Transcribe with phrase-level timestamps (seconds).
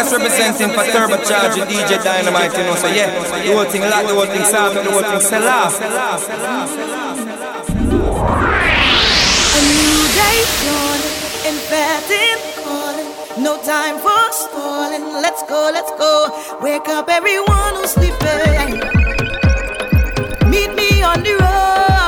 [0.00, 2.74] Sirius representing for turbocharging DJ Dynamite, you know.
[2.76, 3.10] So yeah,
[3.44, 5.78] the whole thing lock, the whole thing soft, the whole thing sell off.
[5.78, 5.84] A
[9.68, 12.08] new day dawning, fat
[12.64, 13.10] calling.
[13.42, 15.04] No time for stalling.
[15.20, 16.30] Let's go, let's go.
[16.62, 18.80] Wake up everyone who's sleeping.
[20.48, 21.99] Meet me on the road.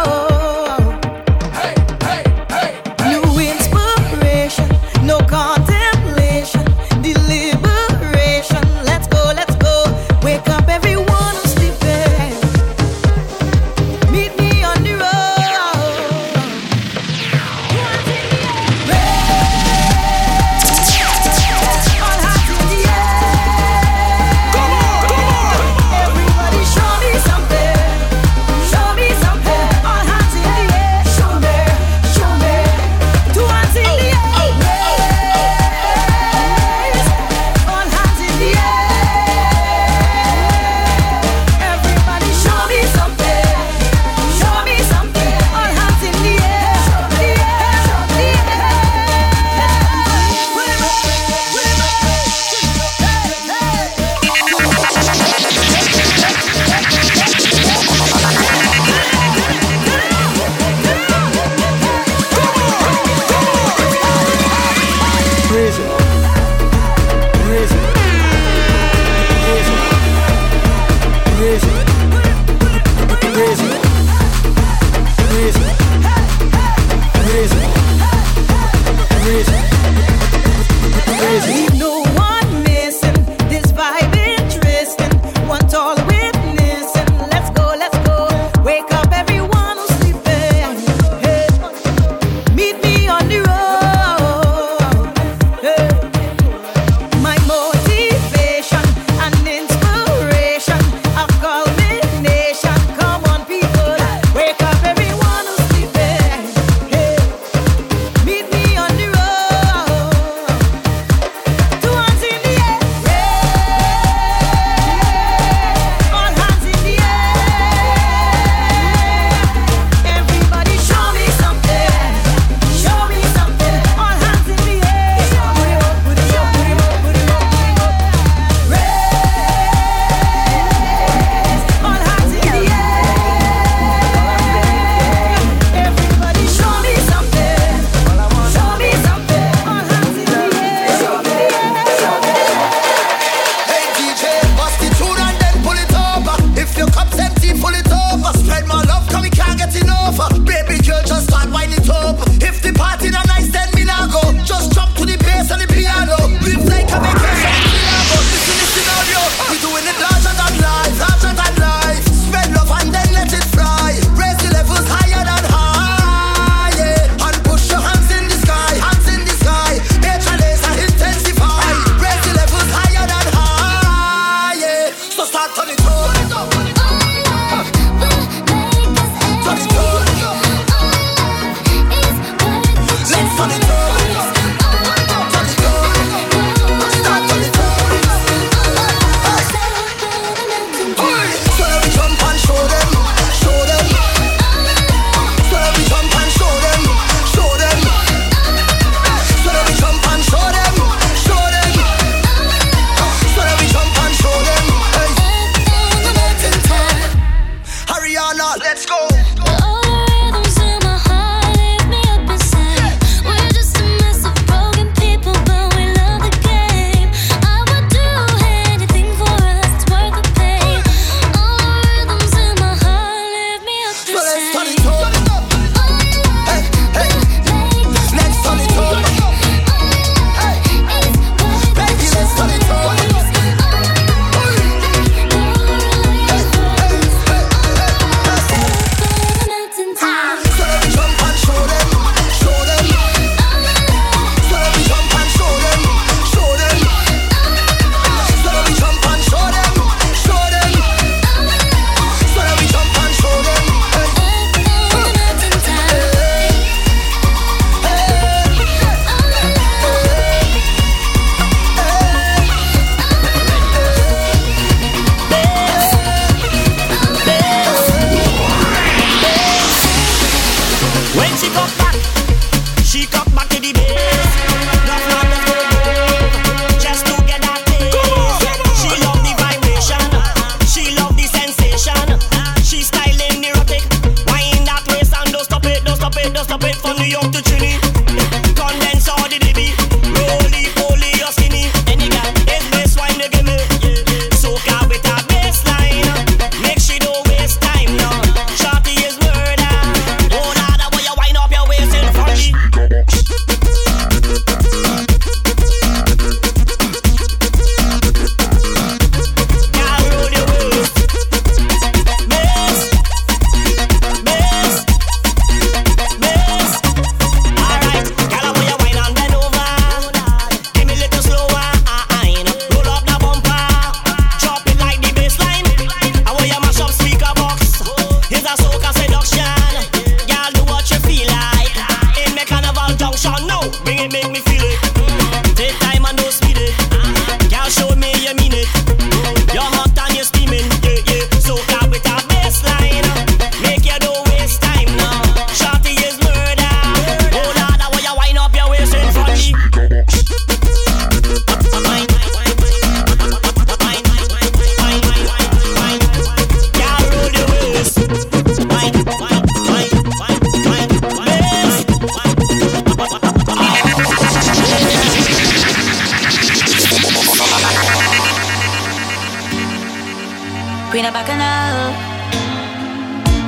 [370.92, 371.88] queen of bacchanal.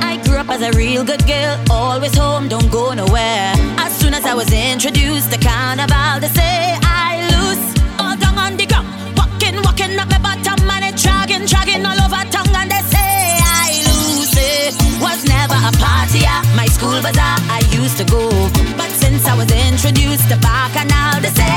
[0.01, 3.53] I grew up as a real good girl, always home, don't go nowhere.
[3.77, 7.61] As soon as I was introduced to carnival, they say I lose
[8.01, 8.89] all down on the ground.
[9.13, 13.13] Walking, walking up my bottom, and it dragging, dragging all over town, and they say
[13.37, 14.73] I lose it.
[14.97, 18.25] Was never a party at my school bazaar, I used to go.
[18.73, 21.53] But since I was introduced to bacchanal, they say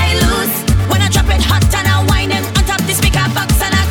[0.00, 0.54] I lose.
[0.88, 3.74] When I drop it hot and I whine it on top the speaker box and
[3.76, 3.85] I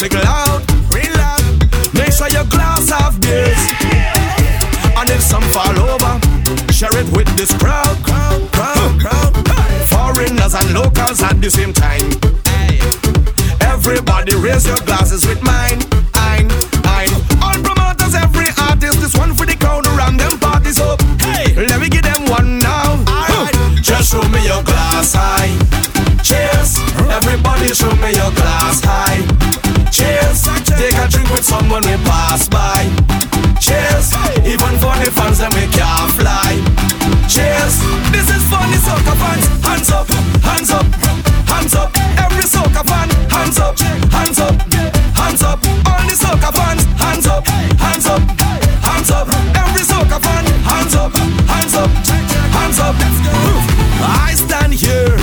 [0.00, 0.62] music loud,
[0.94, 1.42] real loud.
[1.92, 3.58] Make sure your glass half this.
[4.96, 9.34] And if some fall over, share it with this crowd, crowd, crowd, crowd.
[9.88, 12.08] Foreigners and locals at the same time.
[13.60, 15.80] Everybody raise your glasses with mine.
[31.70, 32.82] when we pass by.
[33.62, 34.10] Cheers,
[34.42, 36.58] even for the fans that we can't fly.
[37.30, 37.78] Cheers,
[38.10, 39.46] this is for the soca fans.
[39.62, 40.06] Hands up,
[40.42, 40.86] hands up,
[41.46, 41.90] hands up.
[42.18, 43.78] Every soca fan, hands up,
[44.10, 44.56] hands up,
[45.14, 45.58] hands up.
[45.86, 48.22] All the soca fans, hands up, hands up,
[48.82, 49.28] hands up.
[49.54, 51.14] Every soca fan, hands up,
[51.46, 51.90] hands up,
[52.50, 52.96] hands up.
[54.26, 55.14] I stand here,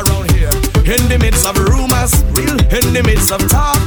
[0.00, 0.54] around here,
[0.88, 3.79] in the midst of rumors, real in the midst of talk.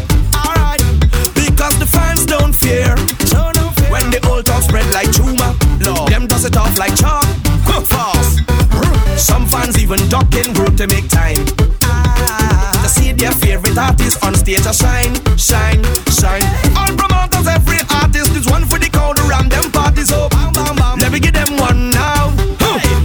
[10.13, 11.41] ducking road to make time.
[11.81, 15.81] Ah, to see their favorite artist on stage, a shine, shine,
[16.13, 16.45] shine.
[16.77, 20.13] All promoters, every artist is one for the corner and them parties.
[20.13, 20.99] So, bam, bam, bam.
[20.99, 22.29] Let me give them one now.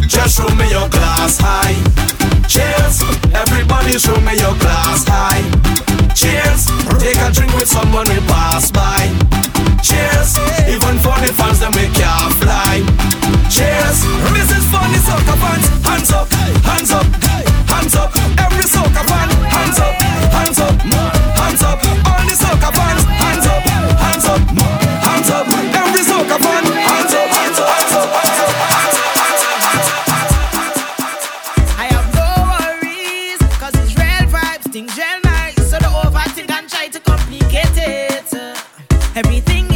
[0.05, 1.81] Just show me your glass high.
[2.45, 3.01] Cheers,
[3.33, 5.41] everybody, show me your glass high.
[6.13, 6.69] Cheers,
[7.01, 9.09] take a drink with someone we pass by.
[9.81, 10.37] Cheers,
[10.69, 12.85] even for the fans them we can't fly.
[13.49, 14.05] Cheers,
[14.37, 16.58] this is funny soca fans, hands up.
[34.71, 38.35] things real nice, so don't overthink and try to complicate it.
[39.17, 39.68] Everything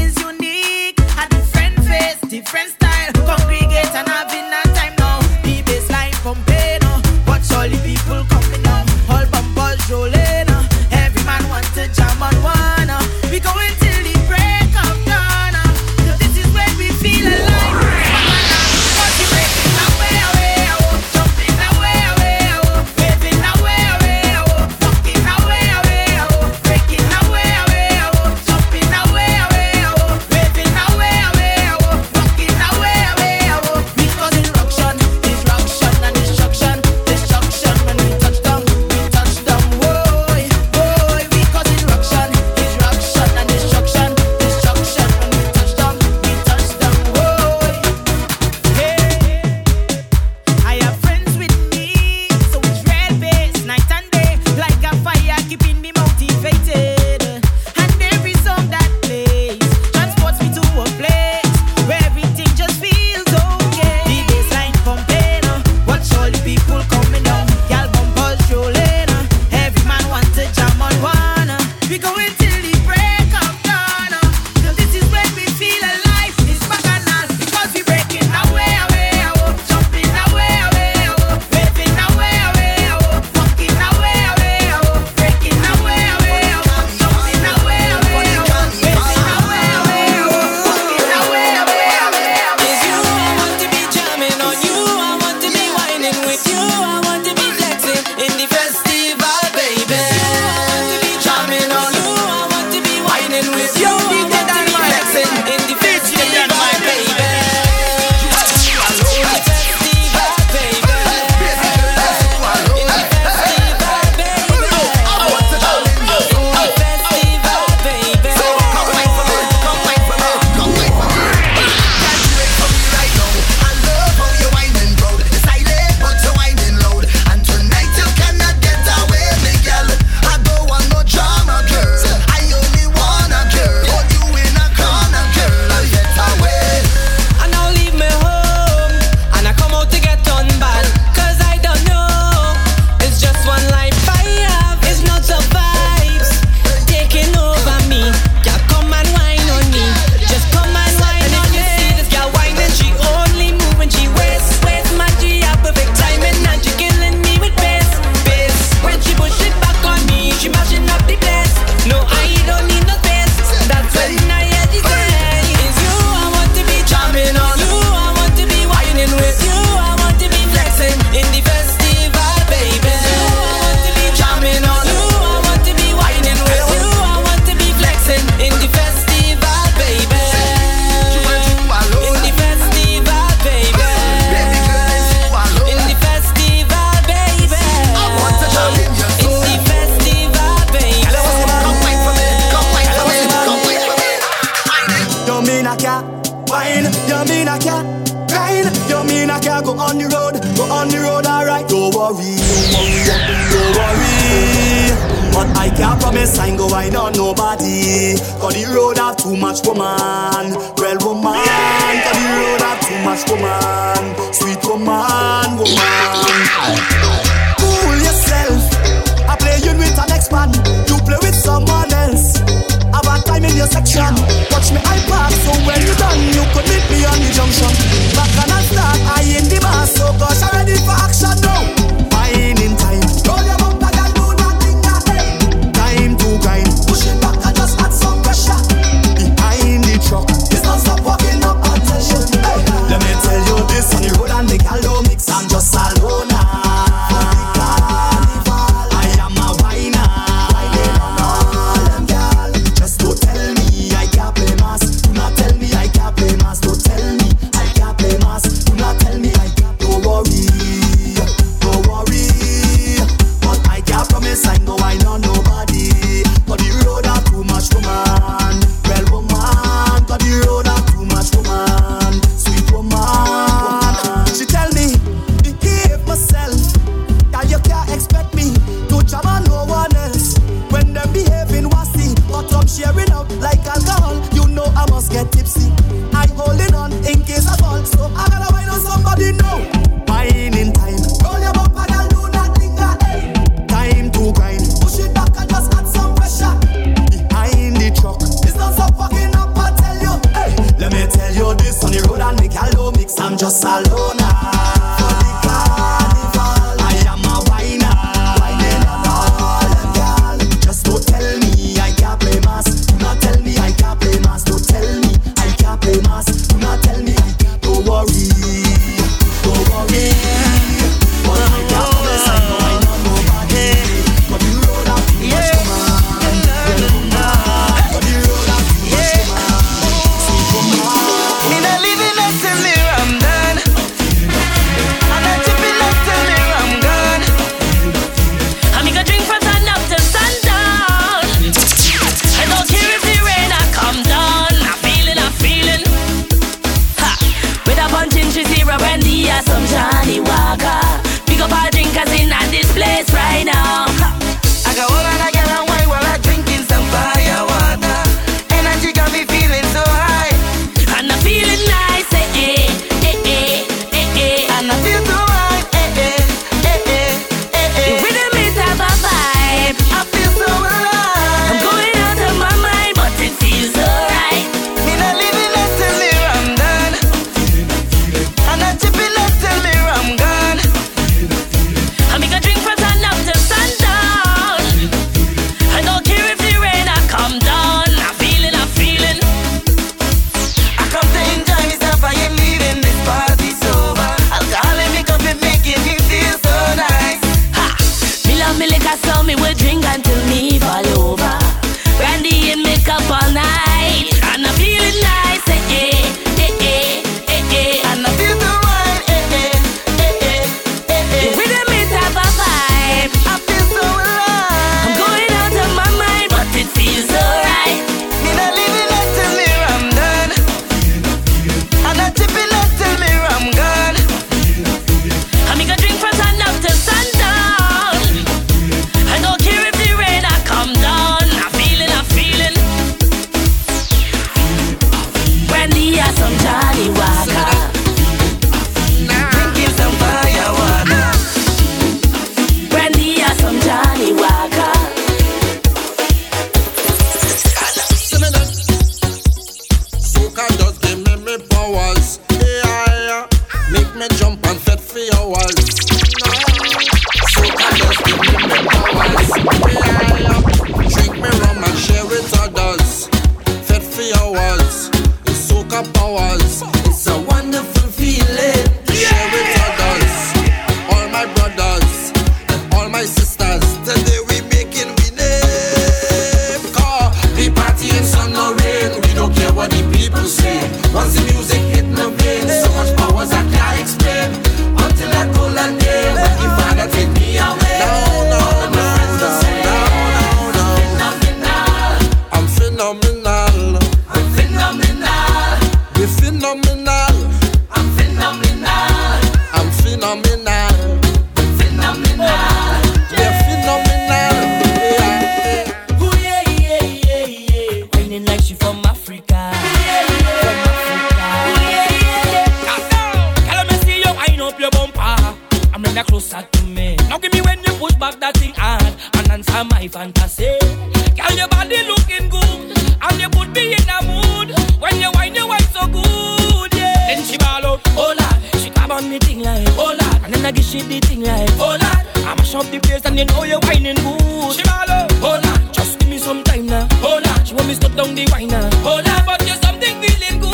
[527.97, 530.83] oh lord, she come on me thing like, oh lord, and then I give she
[530.83, 533.97] the thing like, oh lord, I mash up the place and you know you're whining
[533.97, 534.53] good.
[534.55, 534.89] She out,
[535.23, 538.15] oh lord, just give me some time now, oh lord, she want me stop down
[538.15, 540.52] the wine now, oh lord, but you're something feeling good.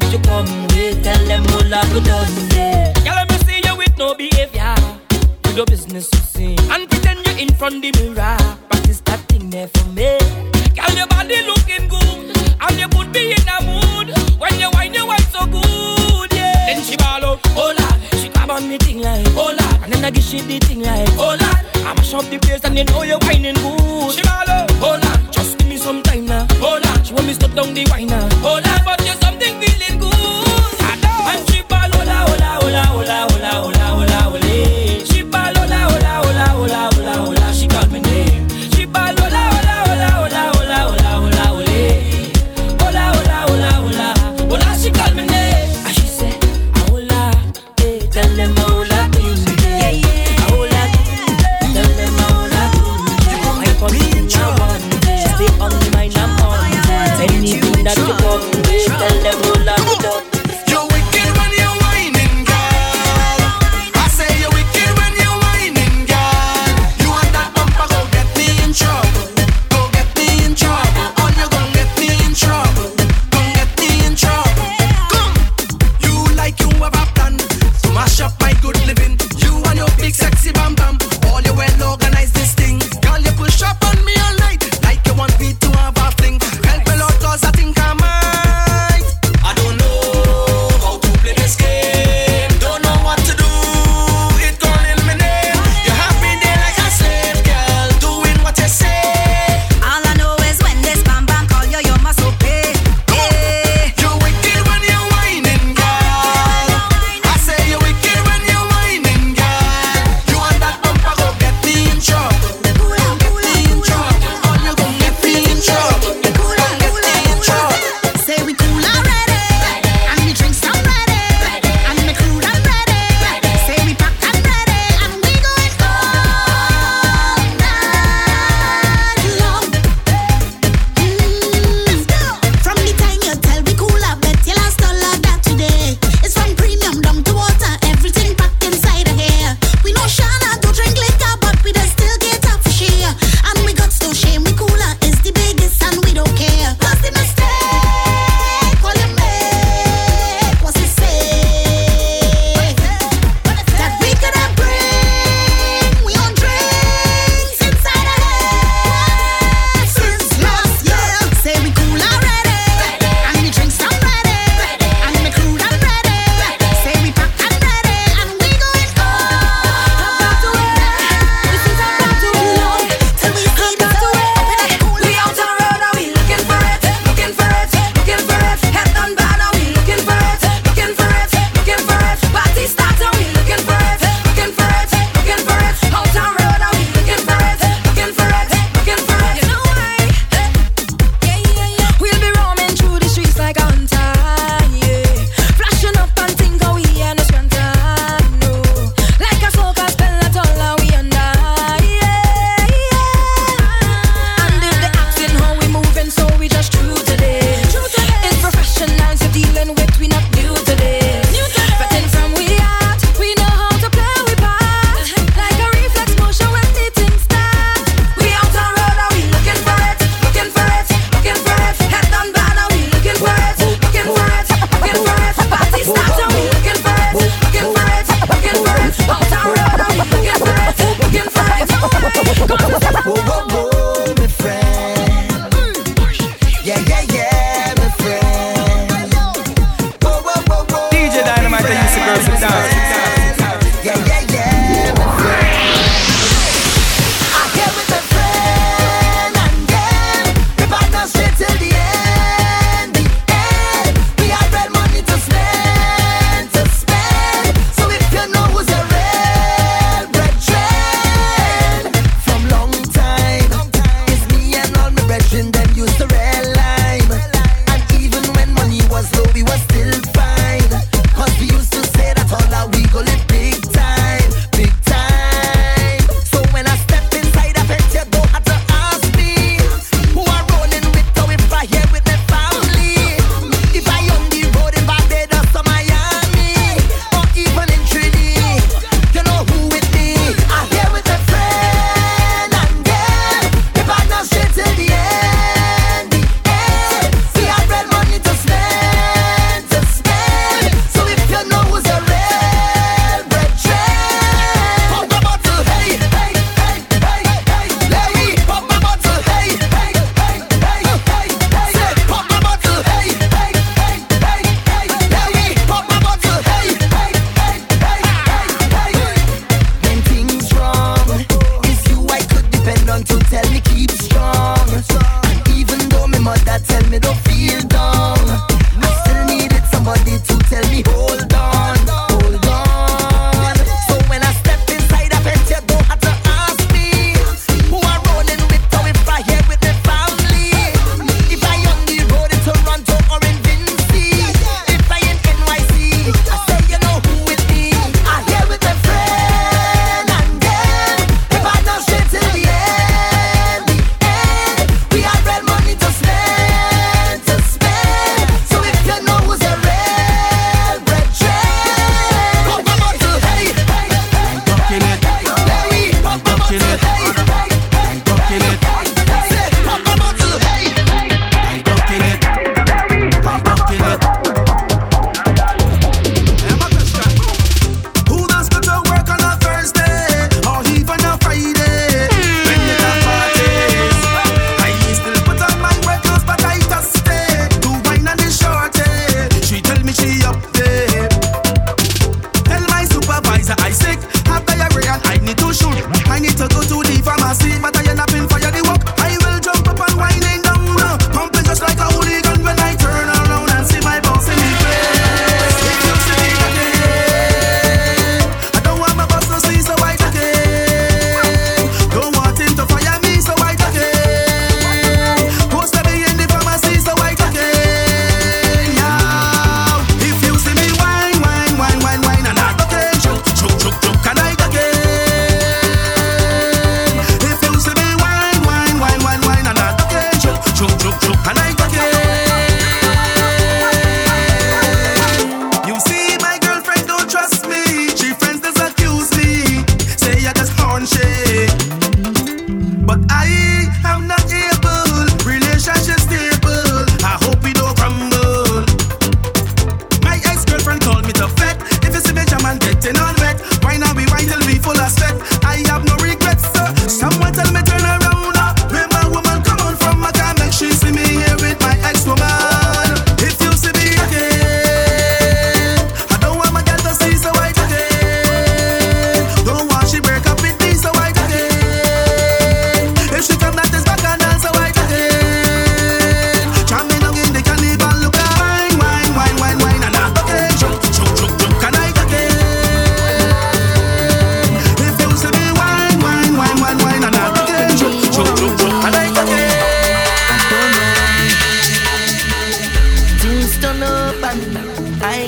[0.00, 0.44] That you come
[0.76, 2.28] with, tell them hola good done.
[3.04, 4.74] Girl, let me see you with no behavior.
[5.42, 8.36] Do your business you see, and pretend you're in front the mirror.
[8.68, 10.18] Practice that thing there for me.
[10.76, 12.28] Girl, your body looking good,
[12.60, 14.12] and you put me in a mood.
[14.38, 16.66] When you whine, you whine so good, yeah.
[16.68, 19.92] Then she ball out, oh lord, she grab on me thing like, oh lord, and
[19.92, 22.76] then I give she the thing like, oh lord, I mash up the place and
[22.76, 24.12] you know you whining good.
[24.12, 27.26] She ball out, oh lord, just give me some time now, oh lord, she want
[27.26, 28.60] me stop down the wine now, oh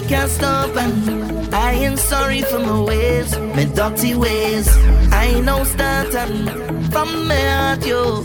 [0.09, 4.67] can't stop and I ain't sorry for my ways, my dirty ways.
[5.13, 6.49] I ain't no starting
[6.91, 8.25] from me at you.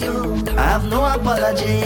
[0.58, 1.84] I have no apology,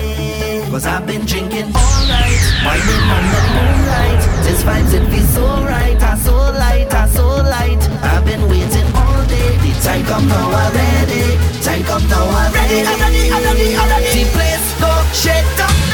[0.69, 4.21] cause I've been drinking all night, winding on the moonlight.
[4.45, 7.81] This vibes it feels so right, I so light, I so light.
[8.03, 11.23] I've been waiting all day, the time come now already,
[11.63, 12.85] time come now already.
[12.85, 14.23] Ready, I'm ready, I'm ready, I'm ready.
[14.23, 15.86] The place go shake down.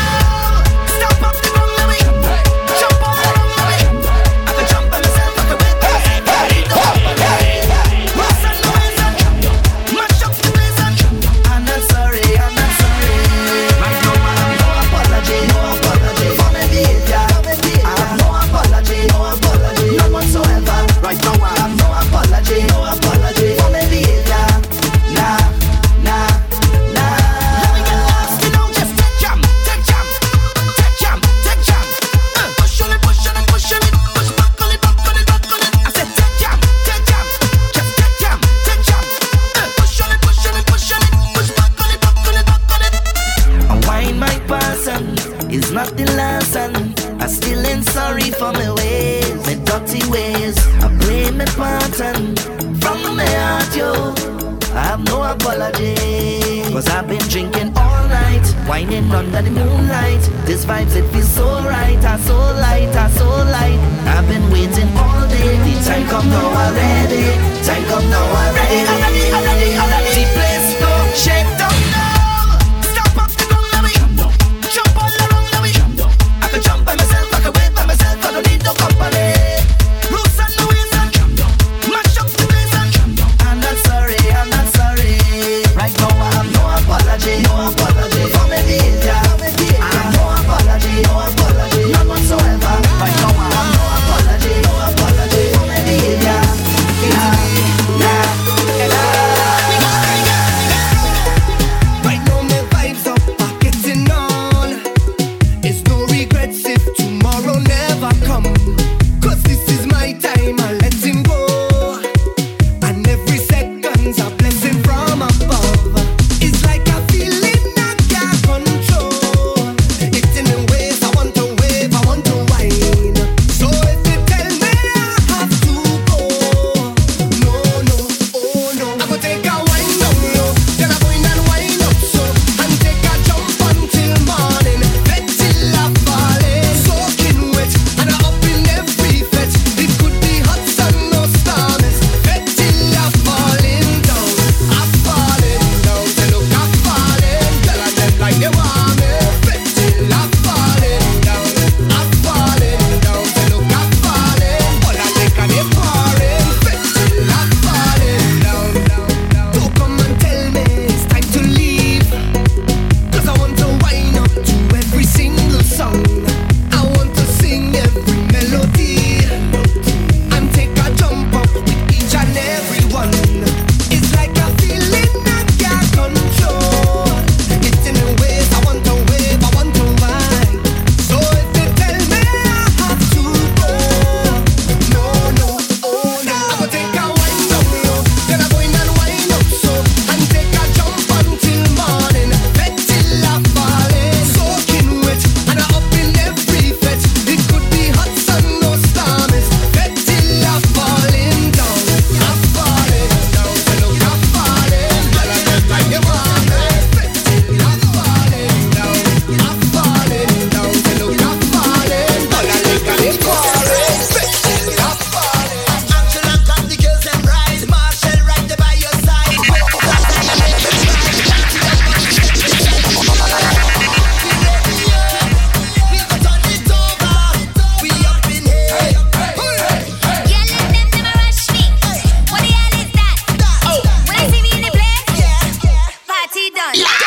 [236.74, 237.03] Party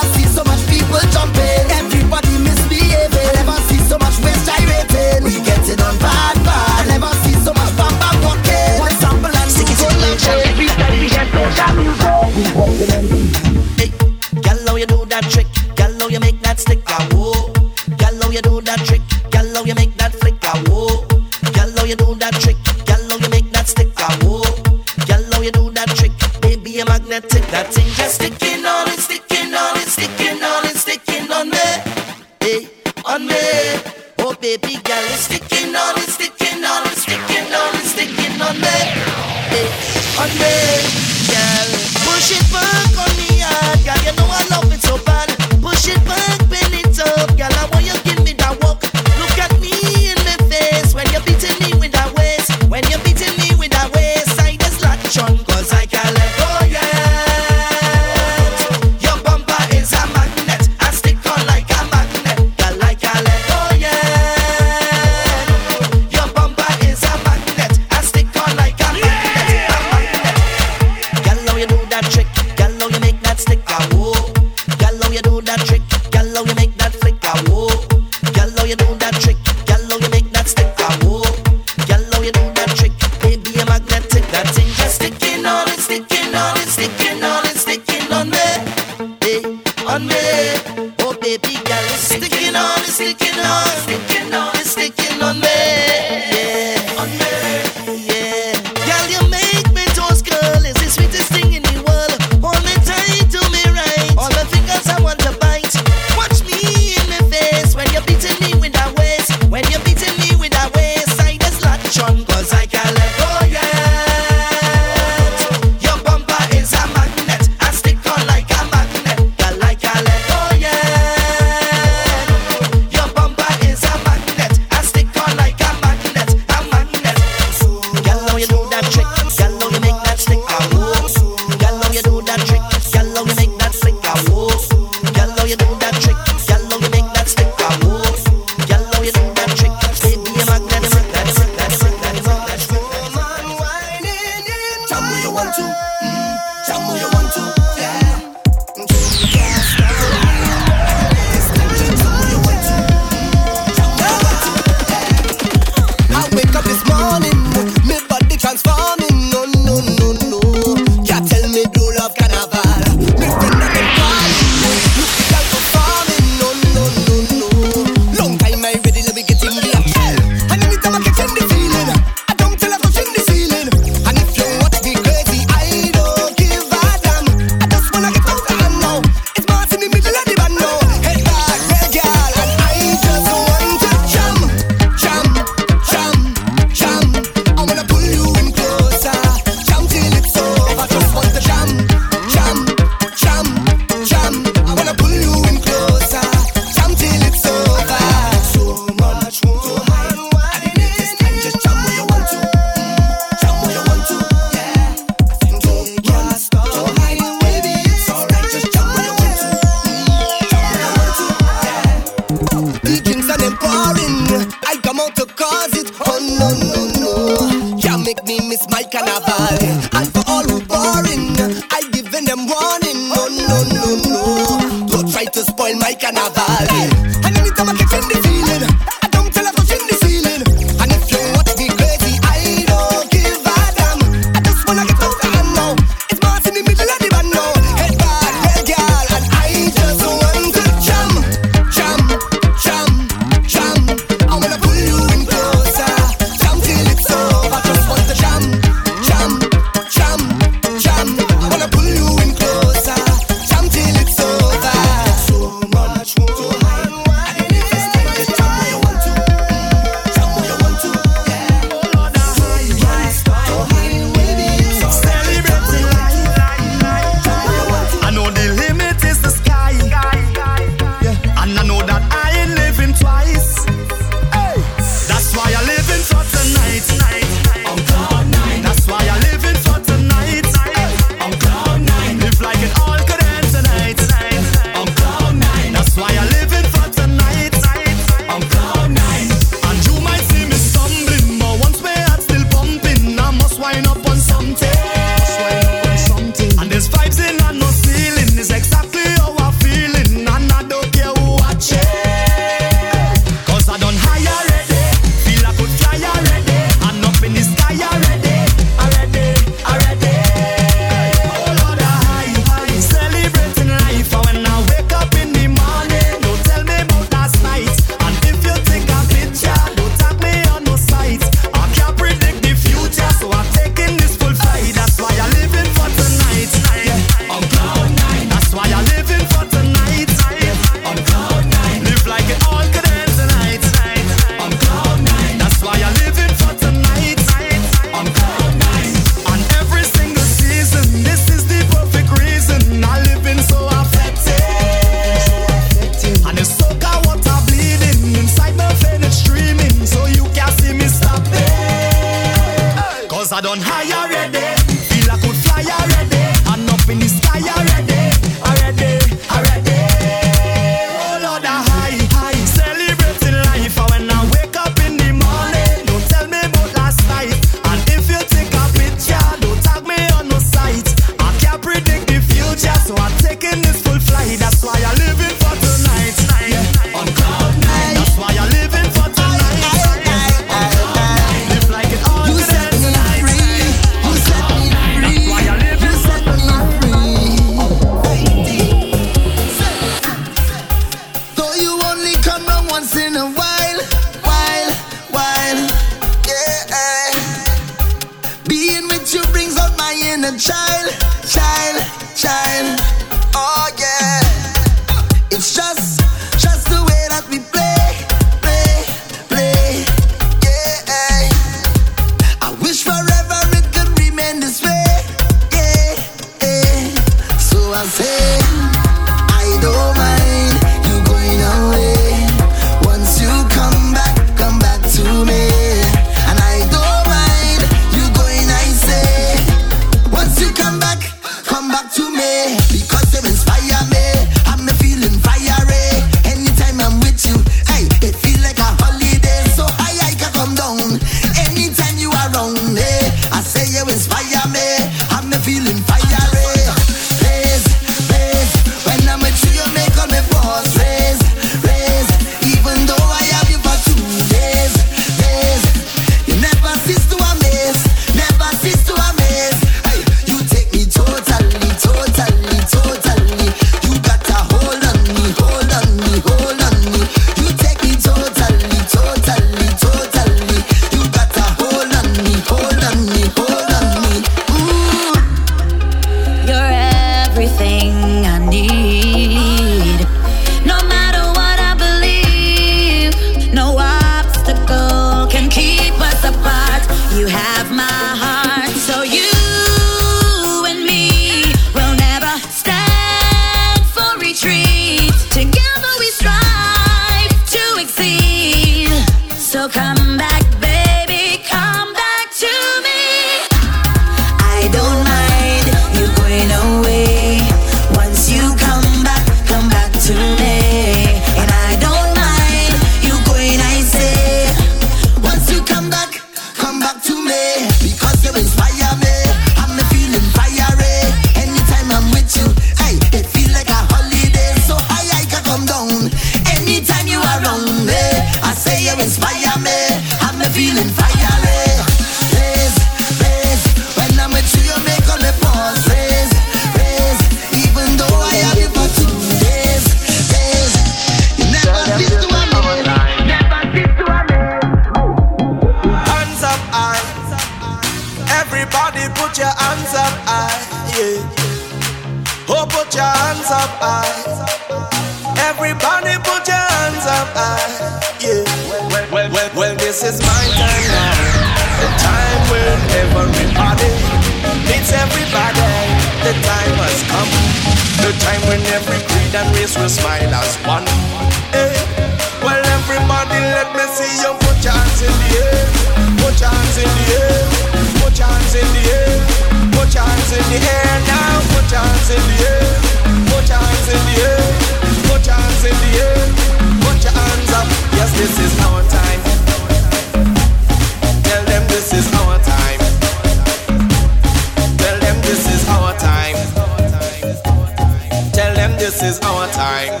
[599.04, 600.00] is our time.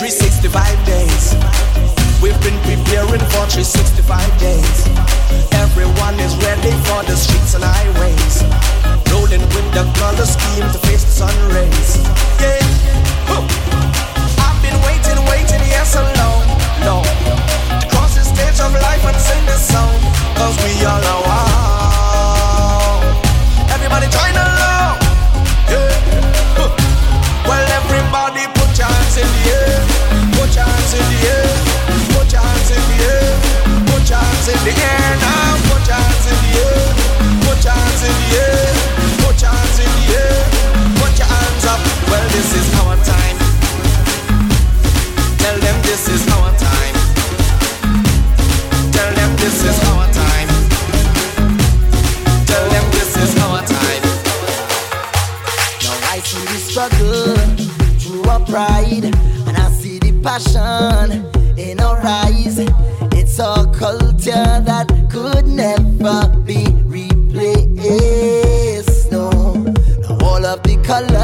[0.00, 0.48] 365
[0.86, 1.36] days.
[2.24, 4.08] We've been preparing for 365
[4.40, 4.88] days.
[5.60, 8.40] Everyone is ready for the streets and highways.
[9.12, 12.00] Rolling with the color scheme to face the sun rays.
[12.40, 12.64] Yeah.
[13.28, 13.44] Woo.
[14.40, 16.48] I've been waiting, waiting, yes, so long,
[16.88, 17.04] long.
[17.76, 20.00] To cross the stage of life and sing this song.
[20.40, 23.04] Cause we all are wow.
[23.68, 24.77] Everybody join along.
[34.38, 35.56] hands in the air now.
[35.68, 36.86] Put your hands in the air.
[37.42, 38.66] Put your hands in the air.
[39.22, 40.38] Put your hands in the air.
[41.00, 41.80] Put your hands up.
[42.08, 43.36] Well, this is our time.
[45.38, 46.94] Tell them this is our time.
[48.92, 50.48] Tell them this is our time.
[52.46, 54.02] Tell them this is our time.
[55.82, 57.36] Now I see the struggle
[57.98, 61.26] through our pride, and I see the passion
[61.58, 62.58] in our eyes
[63.38, 67.52] saw culture that could never be replaced.
[69.12, 71.17] No, no all of the color.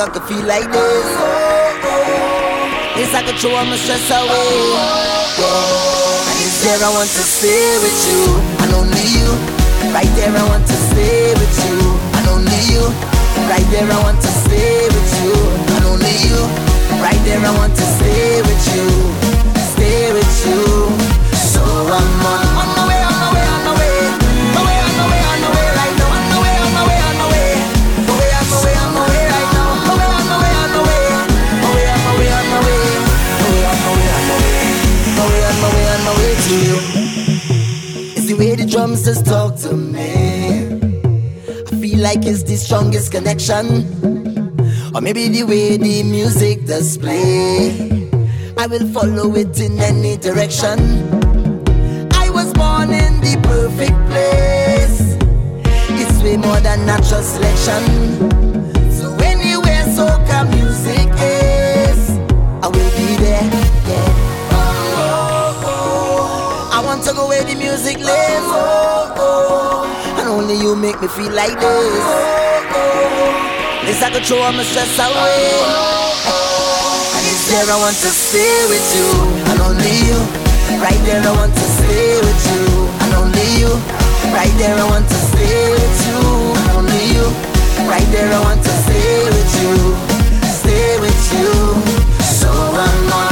[0.00, 1.08] I could feel like this.
[1.12, 2.96] Oh, oh.
[2.96, 4.32] Yes, I could throw all my stress away.
[4.32, 8.24] Oh, oh, oh, and it's there I want to stay with you.
[8.64, 9.28] I don't need you.
[9.92, 11.76] Right there I want to stay with you.
[12.16, 12.88] I don't need you.
[13.44, 15.36] Right there I want to stay with you.
[15.68, 16.40] I don't need you.
[17.04, 18.88] Right there I want to stay with you.
[19.76, 20.64] Stay with you.
[21.36, 22.59] So I'm on.
[38.70, 40.66] drum says, Talk to me.
[41.48, 43.66] I feel like it's the strongest connection.
[44.94, 48.08] Or maybe the way the music does play.
[48.56, 50.78] I will follow it in any direction.
[52.14, 55.16] I was born in the perfect place.
[56.00, 58.49] It's way more than natural selection.
[67.70, 68.46] music live.
[68.50, 70.18] Oh, oh.
[70.18, 72.02] And only you make me feel like this.
[72.02, 73.86] Oh, oh.
[73.86, 75.54] This, I a chore, I'm stress away.
[75.70, 77.14] Oh, oh.
[77.14, 79.10] And there I want to stay with you,
[79.50, 80.18] and only you.
[80.82, 82.64] Right there I want to stay with you,
[83.02, 83.72] and only you.
[84.34, 86.18] Right there I want to stay with you,
[86.58, 87.26] and only you.
[87.86, 89.74] Right there I want to stay with you,
[90.58, 91.54] stay with you.
[92.34, 93.29] So I'm on.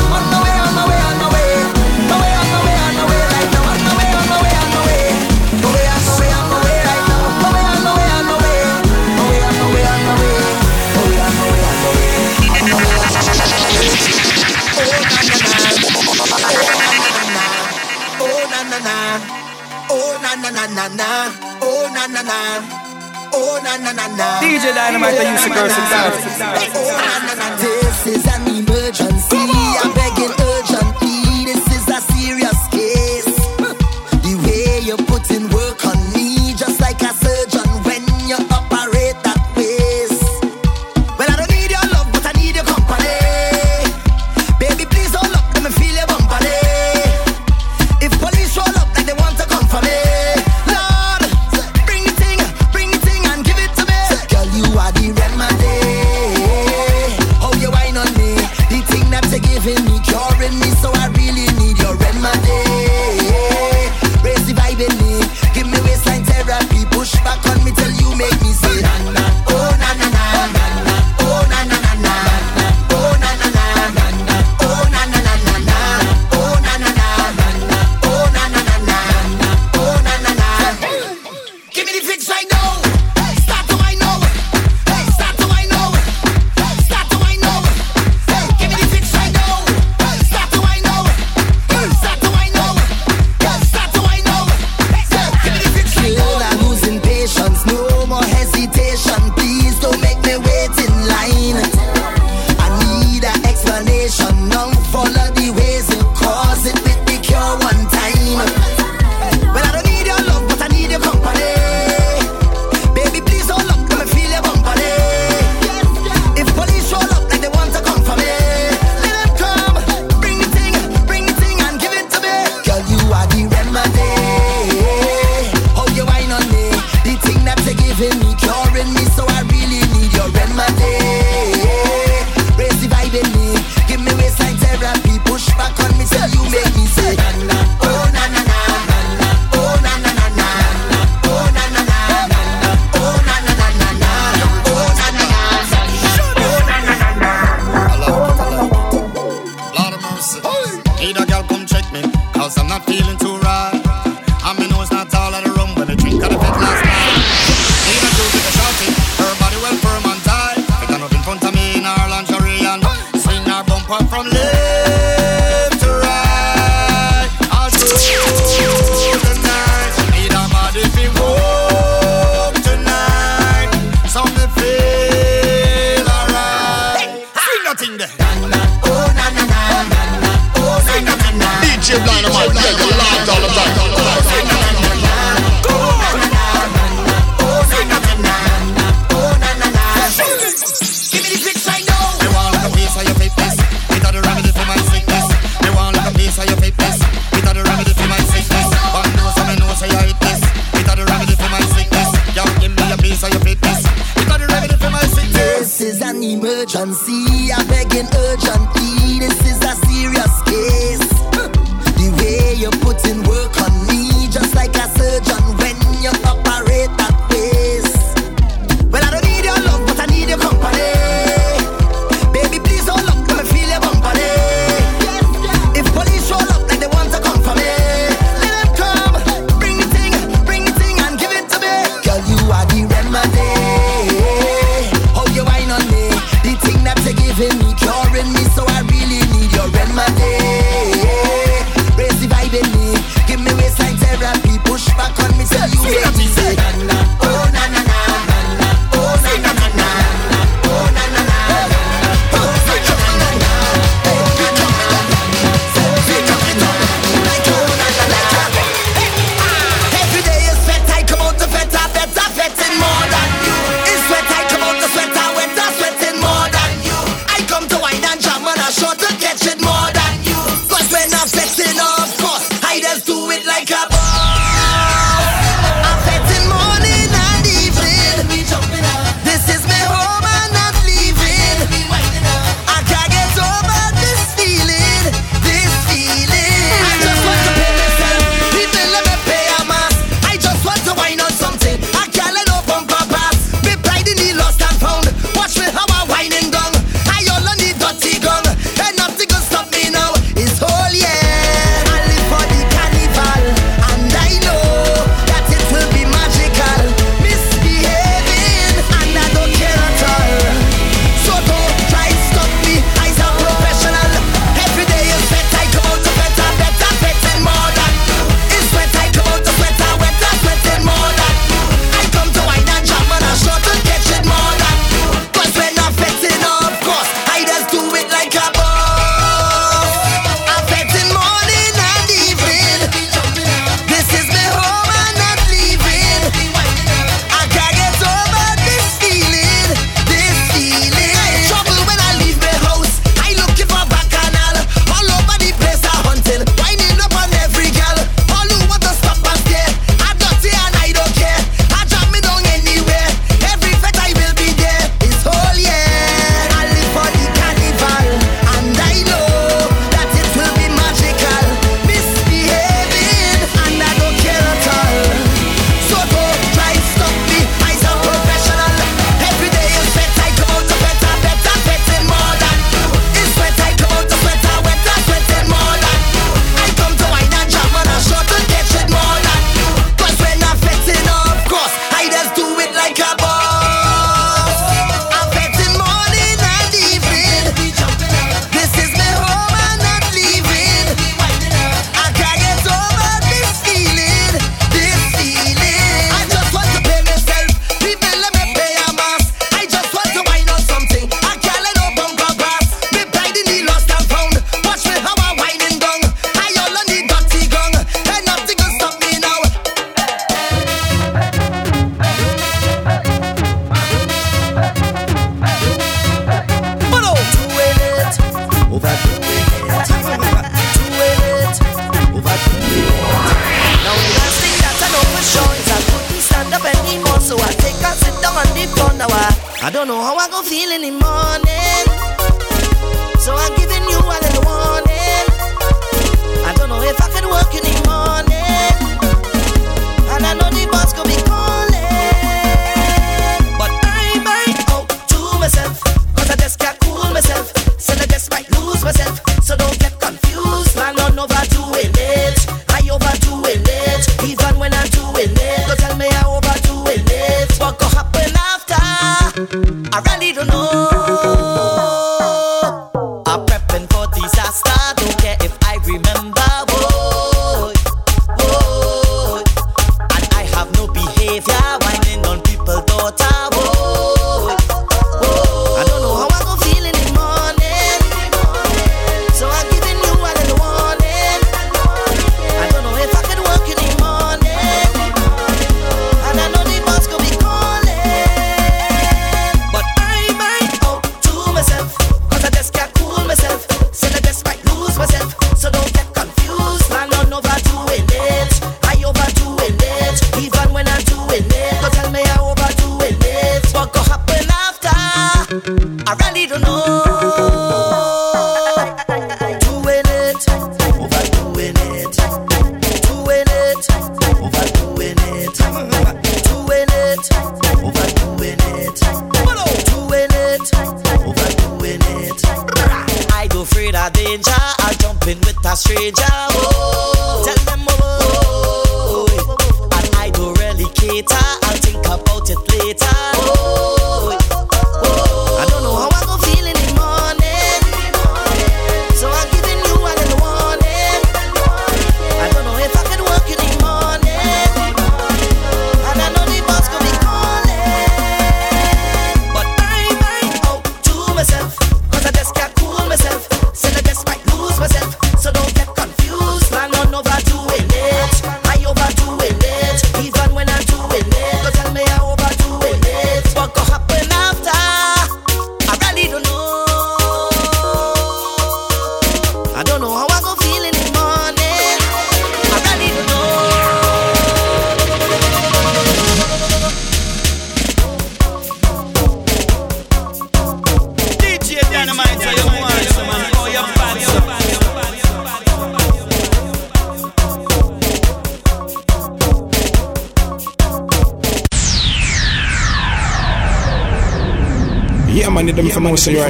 [20.78, 21.10] na na,
[21.60, 22.38] oh na na na,
[23.34, 24.38] oh na na na na.
[24.38, 26.14] DJ Dynamite that used to curse himself.
[26.78, 27.46] Oh na na na.
[27.58, 29.42] This is an emergency.
[29.82, 31.50] I'm begging urgently.
[31.50, 32.67] This is a serious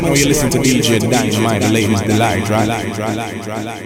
[0.02, 3.77] right now you listen to DJ Dynamite, the latest delight, right?